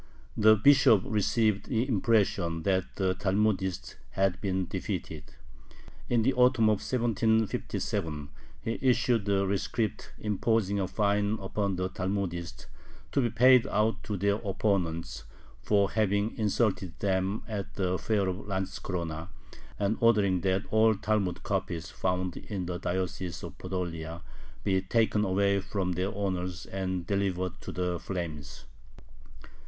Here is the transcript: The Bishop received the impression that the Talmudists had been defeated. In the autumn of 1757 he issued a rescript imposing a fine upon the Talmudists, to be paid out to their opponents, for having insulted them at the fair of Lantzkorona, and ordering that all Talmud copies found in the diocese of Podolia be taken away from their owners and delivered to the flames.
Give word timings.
The 0.35 0.55
Bishop 0.55 1.03
received 1.05 1.67
the 1.67 1.87
impression 1.87 2.63
that 2.63 2.95
the 2.95 3.13
Talmudists 3.13 3.97
had 4.09 4.41
been 4.41 4.65
defeated. 4.65 5.25
In 6.09 6.23
the 6.23 6.33
autumn 6.33 6.69
of 6.71 6.77
1757 6.81 8.29
he 8.63 8.79
issued 8.81 9.29
a 9.29 9.45
rescript 9.45 10.11
imposing 10.17 10.79
a 10.79 10.87
fine 10.87 11.37
upon 11.39 11.75
the 11.75 11.87
Talmudists, 11.87 12.65
to 13.11 13.21
be 13.21 13.29
paid 13.29 13.67
out 13.67 14.01
to 14.05 14.17
their 14.17 14.37
opponents, 14.37 15.25
for 15.61 15.91
having 15.91 16.35
insulted 16.35 16.97
them 16.97 17.43
at 17.47 17.75
the 17.75 17.99
fair 17.99 18.27
of 18.27 18.47
Lantzkorona, 18.47 19.29
and 19.77 19.97
ordering 19.99 20.41
that 20.41 20.63
all 20.71 20.95
Talmud 20.95 21.43
copies 21.43 21.91
found 21.91 22.37
in 22.37 22.65
the 22.65 22.79
diocese 22.79 23.43
of 23.43 23.55
Podolia 23.59 24.21
be 24.63 24.81
taken 24.81 25.23
away 25.23 25.59
from 25.59 25.91
their 25.91 26.09
owners 26.11 26.65
and 26.65 27.05
delivered 27.05 27.61
to 27.61 27.71
the 27.71 27.99
flames. 27.99 28.65